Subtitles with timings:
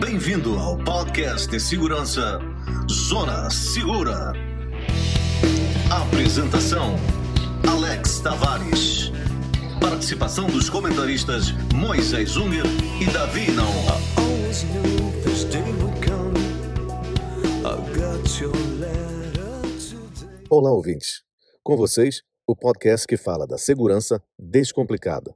[0.00, 2.38] Bem-vindo ao podcast de segurança
[2.90, 4.34] Zona Segura.
[5.90, 6.96] Apresentação:
[7.66, 9.10] Alex Tavares.
[9.80, 12.64] Participação dos comentaristas Moisés Unger
[13.00, 13.96] e Davi Nauma.
[20.50, 21.22] Olá, ouvintes.
[21.62, 25.34] Com vocês, o podcast que fala da segurança descomplicada.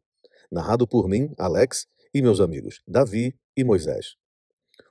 [0.53, 4.20] Narrado por mim, Alex, e meus amigos Davi e Moisés.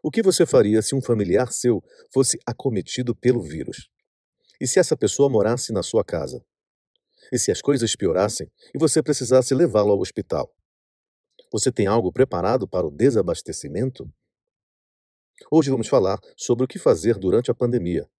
[0.01, 3.89] O que você faria se um familiar seu fosse acometido pelo vírus?
[4.59, 6.41] E se essa pessoa morasse na sua casa?
[7.33, 10.55] E se as coisas piorassem e você precisasse levá-lo ao hospital?
[11.51, 14.09] Você tem algo preparado para o desabastecimento?
[15.51, 18.09] Hoje vamos falar sobre o que fazer durante a pandemia.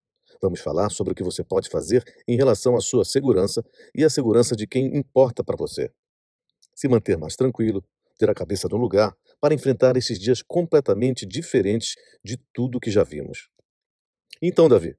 [0.42, 4.10] Vamos falar sobre o que você pode fazer em relação à sua segurança e à
[4.10, 5.90] segurança de quem importa para você.
[6.74, 7.82] Se manter mais tranquilo,
[8.20, 13.02] ter a cabeça no lugar para enfrentar esses dias completamente diferentes de tudo que já
[13.02, 13.48] vimos.
[14.42, 14.94] Então, Davi,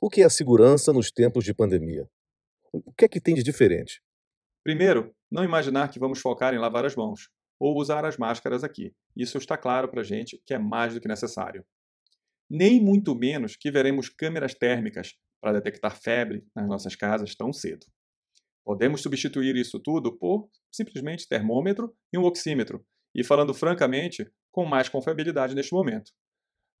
[0.00, 2.08] o que é a segurança nos tempos de pandemia?
[2.72, 4.02] O que é que tem de diferente?
[4.64, 7.28] Primeiro, não imaginar que vamos focar em lavar as mãos
[7.60, 8.94] ou usar as máscaras aqui.
[9.14, 11.64] Isso está claro para a gente que é mais do que necessário.
[12.48, 17.84] Nem muito menos que veremos câmeras térmicas para detectar febre nas nossas casas tão cedo.
[18.64, 24.88] Podemos substituir isso tudo por simplesmente termômetro e um oxímetro, e falando francamente, com mais
[24.88, 26.12] confiabilidade neste momento.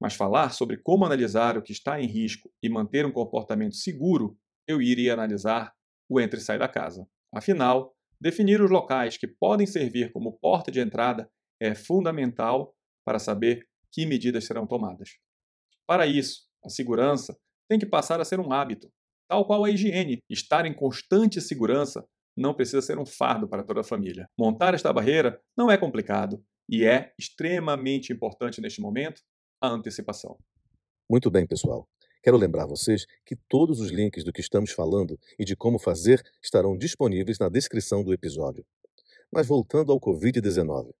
[0.00, 4.36] Mas falar sobre como analisar o que está em risco e manter um comportamento seguro,
[4.66, 5.72] eu iria analisar
[6.08, 7.06] o entre e sai da casa.
[7.32, 13.66] Afinal, definir os locais que podem servir como porta de entrada é fundamental para saber
[13.92, 15.18] que medidas serão tomadas.
[15.86, 17.36] Para isso, a segurança
[17.68, 18.92] tem que passar a ser um hábito,
[19.28, 20.18] tal qual a higiene.
[20.28, 22.04] Estar em constante segurança
[22.36, 24.26] não precisa ser um fardo para toda a família.
[24.38, 29.20] Montar esta barreira não é complicado e é extremamente importante neste momento
[29.60, 30.38] a antecipação.
[31.10, 31.86] Muito bem, pessoal.
[32.22, 36.22] Quero lembrar vocês que todos os links do que estamos falando e de como fazer
[36.42, 38.64] estarão disponíveis na descrição do episódio.
[39.30, 40.92] Mas voltando ao Covid-19.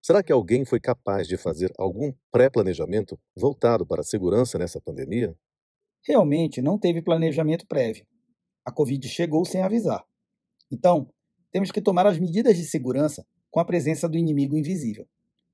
[0.00, 5.36] Será que alguém foi capaz de fazer algum pré-planejamento voltado para a segurança nessa pandemia?
[6.06, 8.06] Realmente não teve planejamento prévio.
[8.64, 10.04] A Covid chegou sem avisar.
[10.70, 11.08] Então,
[11.50, 15.06] temos que tomar as medidas de segurança com a presença do inimigo invisível.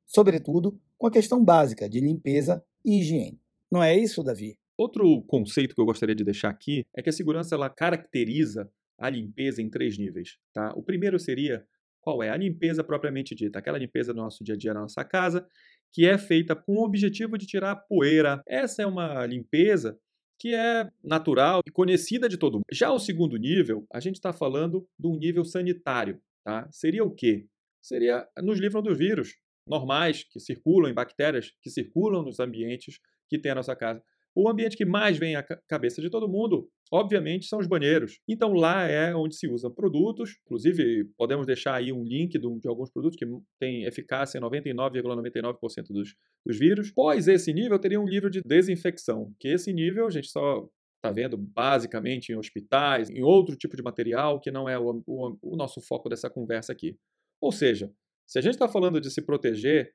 [0.07, 3.41] Sobretudo com a questão básica de limpeza e higiene.
[3.71, 4.59] Não é isso, Davi?
[4.77, 9.11] Outro conceito que eu gostaria de deixar aqui é que a segurança ela caracteriza a
[9.11, 10.39] limpeza em três níveis.
[10.53, 10.73] Tá?
[10.75, 11.65] O primeiro seria
[12.01, 15.05] qual é a limpeza propriamente dita, aquela limpeza do nosso dia a dia na nossa
[15.05, 15.47] casa,
[15.93, 18.43] que é feita com o objetivo de tirar poeira.
[18.47, 19.99] Essa é uma limpeza
[20.39, 22.65] que é natural e conhecida de todo mundo.
[22.71, 26.21] Já o segundo nível, a gente está falando de um nível sanitário.
[26.45, 26.69] Tá?
[26.71, 27.47] Seria o quê?
[27.83, 29.35] Seria nos livram dos vírus
[29.67, 34.03] normais que circulam em bactérias que circulam nos ambientes que tem a nossa casa.
[34.35, 38.21] O ambiente que mais vem à cabeça de todo mundo, obviamente, são os banheiros.
[38.29, 42.91] Então lá é onde se usam produtos, inclusive podemos deixar aí um link de, alguns
[42.91, 43.27] produtos que
[43.61, 46.15] têm eficácia em 99,99% ,99 dos,
[46.47, 46.91] dos vírus.
[46.91, 51.13] Após esse nível, teria um nível de desinfecção, que esse nível a gente só está
[51.13, 55.57] vendo basicamente em hospitais, em outro tipo de material que não é o, o, o
[55.57, 56.97] nosso foco dessa conversa aqui.
[57.41, 57.91] Ou seja,
[58.27, 59.95] se a gente está falando de se proteger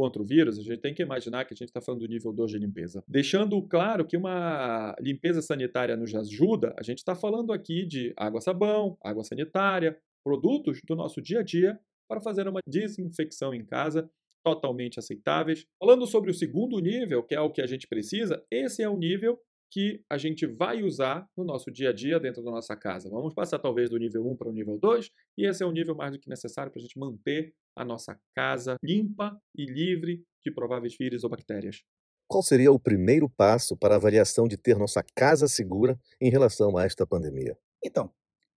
[0.00, 2.32] contra o vírus, a gente tem que imaginar que a gente está falando do nível
[2.32, 3.04] 2 de limpeza.
[3.06, 8.96] Deixando claro que uma limpeza sanitária nos ajuda, a gente está falando aqui de água-sabão,
[9.04, 11.78] água sanitária, produtos do nosso dia a dia
[12.08, 14.10] para fazer uma desinfecção em casa
[14.42, 15.66] totalmente aceitáveis.
[15.78, 18.96] Falando sobre o segundo nível, que é o que a gente precisa, esse é o
[18.96, 19.38] nível
[19.70, 23.08] que a gente vai usar no nosso dia a dia dentro da nossa casa.
[23.08, 25.94] Vamos passar talvez do nível 1 para o nível 2, e esse é um nível
[25.94, 30.52] mais do que necessário para a gente manter a nossa casa limpa e livre de
[30.52, 31.82] prováveis vírus ou bactérias.
[32.28, 36.76] Qual seria o primeiro passo para a avaliação de ter nossa casa segura em relação
[36.76, 37.56] a esta pandemia?
[37.84, 38.12] Então,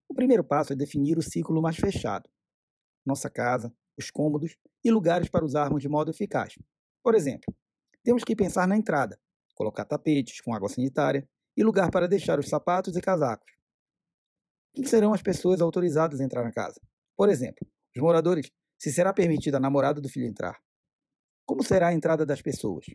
[0.09, 2.29] o primeiro passo é definir o ciclo mais fechado.
[3.06, 6.53] Nossa casa, os cômodos e lugares para usarmos de modo eficaz.
[7.03, 7.53] Por exemplo,
[8.03, 9.20] temos que pensar na entrada,
[9.53, 13.52] colocar tapetes com água sanitária e lugar para deixar os sapatos e casacos.
[14.73, 16.82] Quem serão as pessoas autorizadas a entrar na casa?
[17.16, 20.59] Por exemplo, os moradores, se será permitida a namorada do filho entrar.
[21.46, 22.85] Como será a entrada das pessoas?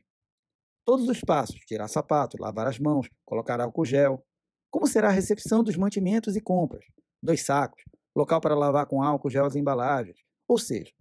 [0.85, 4.25] Todos os passos, tirar sapato, lavar as mãos, colocar álcool gel.
[4.71, 6.85] Como será a recepção dos mantimentos e compras?
[7.23, 7.83] Dois sacos,
[8.17, 10.19] local para lavar com álcool gel as embalagens.
[10.49, 10.93] Ou seja,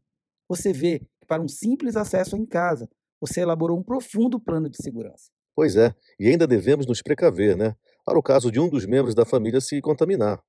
[0.48, 2.90] você vê que para um simples acesso em casa,
[3.20, 5.32] você elaborou um profundo plano de segurança.
[5.58, 7.76] Pois é, e ainda devemos nos precaver, né?
[8.06, 10.40] Para o caso de um dos membros da família se contaminar.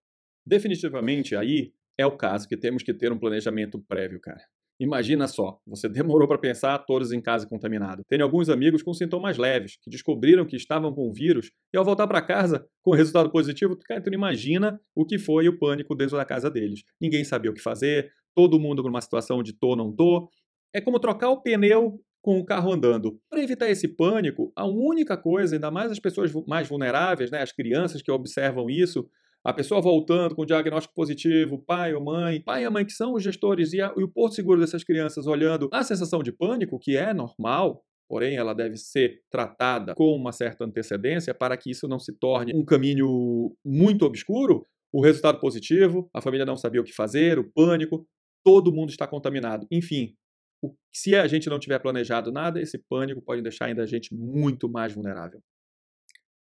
[0.47, 4.43] Definitivamente aí é o caso que temos que ter um planejamento prévio, cara.
[4.79, 8.05] Imagina só, você demorou para pensar, todos em casa contaminados.
[8.07, 11.87] Tenho alguns amigos com sintomas leves, que descobriram que estavam com o vírus e ao
[11.87, 15.95] voltar para casa com resultado positivo, cara, tu não imagina o que foi o pânico
[15.95, 16.83] dentro da casa deles.
[17.01, 20.29] Ninguém sabia o que fazer, todo mundo numa situação de tô, não tô.
[20.71, 23.19] É como trocar o pneu com o carro andando.
[23.31, 27.53] Para evitar esse pânico, a única coisa, ainda mais as pessoas mais vulneráveis, né, as
[27.53, 29.09] crianças que observam isso,
[29.45, 33.23] a pessoa voltando com diagnóstico positivo, pai ou mãe, pai e mãe que são os
[33.23, 36.97] gestores e, a, e o porto seguro dessas crianças olhando a sensação de pânico, que
[36.97, 41.99] é normal, porém ela deve ser tratada com uma certa antecedência para que isso não
[41.99, 44.67] se torne um caminho muito obscuro.
[44.93, 48.07] O resultado positivo, a família não sabia o que fazer, o pânico,
[48.45, 49.67] todo mundo está contaminado.
[49.71, 50.15] Enfim,
[50.63, 54.15] o, se a gente não tiver planejado nada, esse pânico pode deixar ainda a gente
[54.15, 55.43] muito mais vulnerável.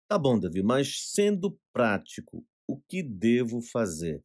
[0.08, 4.22] Tá bom, Davi, mas sendo prático, o que devo fazer?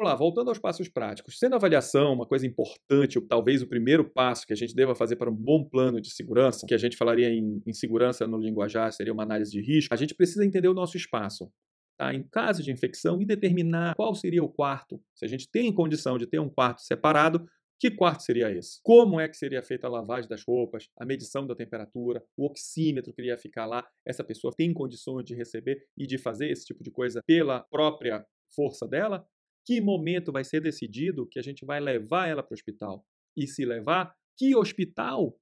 [0.00, 1.38] Vamos lá, voltando aos passos práticos.
[1.38, 5.16] Sendo a avaliação uma coisa importante, talvez o primeiro passo que a gente deva fazer
[5.16, 8.90] para um bom plano de segurança, que a gente falaria em, em segurança no linguajar,
[8.92, 11.52] seria uma análise de risco, a gente precisa entender o nosso espaço.
[11.98, 12.14] Tá?
[12.14, 14.98] Em caso de infecção, e determinar qual seria o quarto.
[15.14, 17.46] Se a gente tem condição de ter um quarto separado,
[17.80, 18.78] que quarto seria esse?
[18.82, 23.10] Como é que seria feita a lavagem das roupas, a medição da temperatura, o oxímetro
[23.14, 23.88] que iria ficar lá?
[24.06, 28.22] Essa pessoa tem condições de receber e de fazer esse tipo de coisa pela própria
[28.54, 29.26] força dela?
[29.64, 33.02] Que momento vai ser decidido que a gente vai levar ela para o hospital?
[33.34, 35.34] E se levar, que hospital?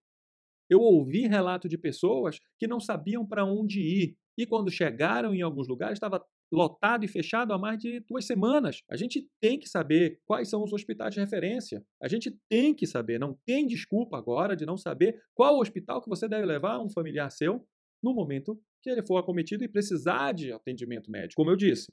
[0.70, 5.42] Eu ouvi relato de pessoas que não sabiam para onde ir e quando chegaram em
[5.42, 8.82] alguns lugares estava lotado e fechado há mais de duas semanas.
[8.90, 11.84] A gente tem que saber quais são os hospitais de referência.
[12.02, 16.08] A gente tem que saber, não tem desculpa agora de não saber qual hospital que
[16.08, 17.66] você deve levar um familiar seu
[18.02, 21.34] no momento que ele for acometido e precisar de atendimento médico.
[21.34, 21.92] Como eu disse,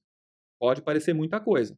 [0.59, 1.77] pode parecer muita coisa,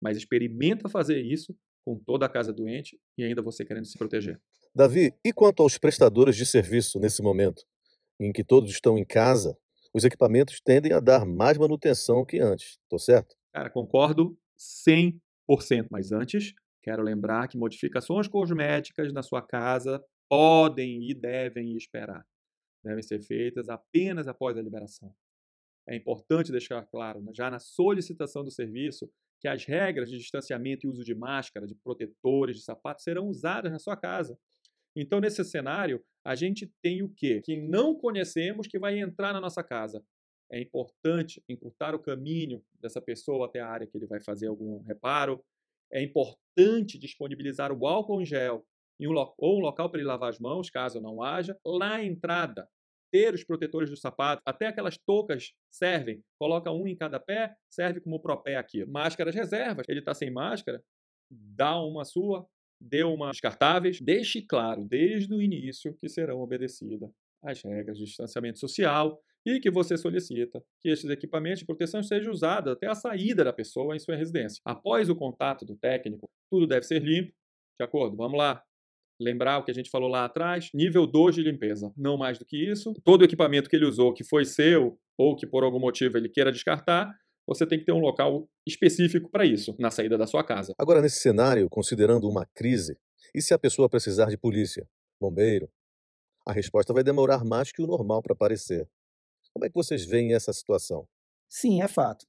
[0.00, 4.40] mas experimenta fazer isso com toda a casa doente e ainda você querendo se proteger.
[4.74, 7.64] Davi, e quanto aos prestadores de serviço nesse momento,
[8.18, 9.56] em que todos estão em casa
[9.94, 12.78] os equipamentos tendem a dar mais manutenção que antes.
[12.82, 13.36] Estou certo?
[13.52, 15.86] Cara, concordo 100%.
[15.90, 16.52] Mas antes,
[16.82, 22.26] quero lembrar que modificações cosméticas na sua casa podem e devem esperar.
[22.82, 25.14] Devem ser feitas apenas após a liberação.
[25.86, 29.10] É importante deixar claro, né, já na solicitação do serviço,
[29.40, 33.70] que as regras de distanciamento e uso de máscara, de protetores, de sapatos serão usadas
[33.70, 34.38] na sua casa.
[34.96, 37.40] Então, nesse cenário, a gente tem o quê?
[37.42, 40.04] Que não conhecemos que vai entrar na nossa casa.
[40.50, 44.82] É importante encurtar o caminho dessa pessoa até a área que ele vai fazer algum
[44.82, 45.42] reparo.
[45.92, 48.64] É importante disponibilizar o álcool em gel
[49.00, 51.58] em um ou um local para ele lavar as mãos, caso não haja.
[51.66, 52.68] Lá à entrada,
[53.10, 56.22] ter os protetores do sapato, até aquelas toucas servem.
[56.38, 58.84] Coloca um em cada pé, serve como propé aqui.
[58.84, 60.82] Máscaras reservas, ele está sem máscara,
[61.30, 62.46] dá uma sua,
[62.84, 67.10] deu uma descartáveis, deixe claro desde o início que serão obedecidas
[67.42, 72.32] as regras de distanciamento social e que você solicita que estes equipamentos de proteção sejam
[72.32, 74.60] usados até a saída da pessoa em sua residência.
[74.64, 77.32] Após o contato do técnico, tudo deve ser limpo.
[77.78, 78.16] De acordo?
[78.16, 78.62] Vamos lá.
[79.20, 81.92] Lembrar o que a gente falou lá atrás, nível 2 de limpeza.
[81.96, 82.94] Não mais do que isso.
[83.04, 86.50] Todo equipamento que ele usou, que foi seu ou que por algum motivo ele queira
[86.50, 87.14] descartar,
[87.46, 90.74] você tem que ter um local específico para isso, na saída da sua casa.
[90.78, 92.98] Agora, nesse cenário, considerando uma crise,
[93.34, 94.88] e se a pessoa precisar de polícia,
[95.20, 95.70] bombeiro?
[96.46, 98.88] A resposta vai demorar mais que o normal para aparecer.
[99.52, 101.06] Como é que vocês veem essa situação?
[101.48, 102.26] Sim, é fato.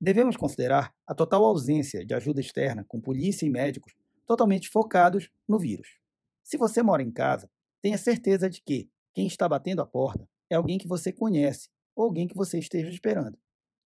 [0.00, 3.94] Devemos considerar a total ausência de ajuda externa com polícia e médicos
[4.26, 5.98] totalmente focados no vírus.
[6.42, 7.48] Se você mora em casa,
[7.80, 12.04] tenha certeza de que quem está batendo a porta é alguém que você conhece ou
[12.04, 13.38] alguém que você esteja esperando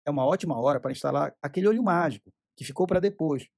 [0.07, 3.49] é uma ótima hora para instalar aquele olho mágico que ficou para depois,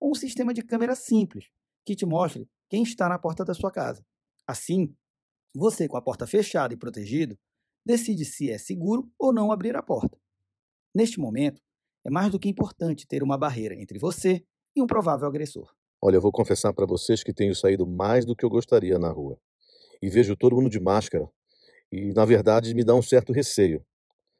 [0.00, 1.50] ou um sistema de câmera simples
[1.84, 4.04] que te mostre quem está na porta da sua casa.
[4.46, 4.94] Assim,
[5.54, 7.36] você, com a porta fechada e protegido,
[7.84, 10.18] decide se é seguro ou não abrir a porta.
[10.94, 11.60] Neste momento,
[12.04, 14.44] é mais do que importante ter uma barreira entre você
[14.76, 15.72] e um provável agressor.
[16.02, 19.10] Olha, eu vou confessar para vocês que tenho saído mais do que eu gostaria na
[19.10, 19.38] rua.
[20.02, 21.26] E vejo todo mundo de máscara.
[21.90, 23.82] E, na verdade, me dá um certo receio.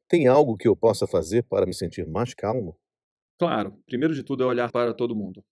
[0.09, 2.79] Tem algo que eu possa fazer para me sentir mais calmo?
[3.39, 5.45] Claro, primeiro de tudo é olhar para todo mundo.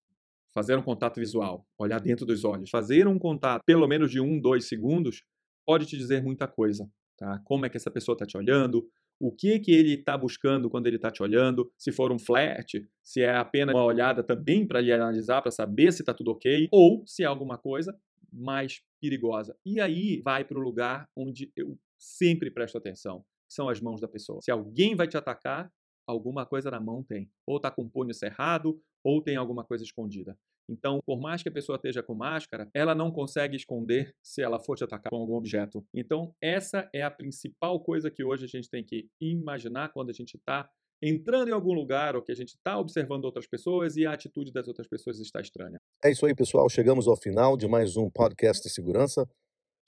[0.54, 2.70] Fazer um contato visual, olhar dentro dos olhos.
[2.70, 5.24] Fazer um contato, pelo menos de um, dois segundos,
[5.66, 6.88] pode te dizer muita coisa.
[7.16, 7.40] Tá?
[7.44, 8.86] Como é que essa pessoa está te olhando,
[9.18, 12.88] o que que ele está buscando quando ele está te olhando, se for um flerte,
[13.02, 16.68] se é apenas uma olhada também para lhe analisar, para saber se está tudo ok,
[16.72, 17.96] ou se é alguma coisa
[18.32, 19.56] mais perigosa.
[19.64, 24.08] E aí vai para o lugar onde eu sempre presto atenção, são as mãos da
[24.08, 24.40] pessoa.
[24.42, 25.70] Se alguém vai te atacar,
[26.06, 27.30] alguma coisa na mão tem.
[27.46, 30.36] Ou está com o punho cerrado, ou tem alguma coisa escondida.
[30.68, 34.60] Então, por mais que a pessoa esteja com máscara, ela não consegue esconder se ela
[34.60, 35.84] for te atacar com algum objeto.
[35.92, 40.12] Então, essa é a principal coisa que hoje a gente tem que imaginar quando a
[40.12, 40.68] gente está
[41.02, 44.52] entrando em algum lugar ou que a gente está observando outras pessoas e a atitude
[44.52, 45.80] das outras pessoas está estranha.
[46.02, 46.68] É isso aí, pessoal.
[46.68, 49.28] Chegamos ao final de mais um podcast de segurança,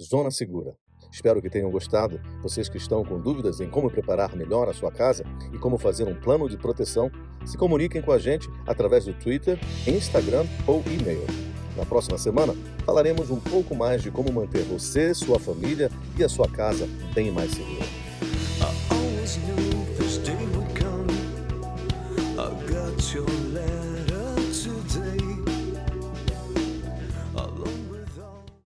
[0.03, 0.77] Zona Segura.
[1.13, 2.21] Espero que tenham gostado.
[2.43, 6.09] Vocês que estão com dúvidas em como preparar melhor a sua casa e como fazer
[6.09, 7.11] um plano de proteção,
[7.47, 11.25] se comuniquem com a gente através do Twitter, Instagram ou e-mail.
[11.77, 16.29] Na próxima semana, falaremos um pouco mais de como manter você, sua família e a
[16.29, 17.85] sua casa bem mais segura.